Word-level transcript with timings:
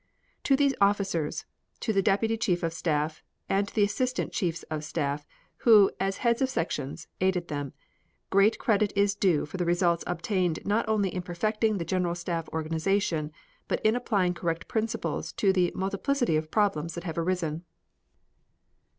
To 0.45 0.55
these 0.55 0.73
officers, 0.81 1.45
to 1.81 1.93
the 1.93 2.01
deputy 2.01 2.35
chief 2.35 2.63
of 2.63 2.73
staff, 2.73 3.21
and 3.47 3.67
to 3.67 3.75
the 3.75 3.83
assistant 3.83 4.33
chiefs 4.33 4.63
of 4.63 4.83
staff, 4.83 5.27
who, 5.57 5.91
as 5.99 6.17
heads 6.25 6.41
of 6.41 6.49
sections, 6.49 7.07
aided 7.19 7.49
them, 7.49 7.73
great 8.31 8.57
credit 8.57 8.91
is 8.95 9.13
due 9.13 9.45
for 9.45 9.57
the 9.57 9.63
results 9.65 10.03
obtained 10.07 10.57
not 10.65 10.89
only 10.89 11.13
in 11.13 11.21
perfecting 11.21 11.77
the 11.77 11.85
General 11.85 12.15
Staff 12.15 12.49
organization 12.49 13.31
but 13.67 13.79
in 13.83 13.95
applying 13.95 14.33
correct 14.33 14.67
principles 14.67 15.33
to 15.33 15.53
the 15.53 15.71
multiplicity 15.75 16.35
of 16.35 16.49
problems 16.49 16.95
that 16.95 17.03
have 17.03 17.19
arisen. 17.19 17.63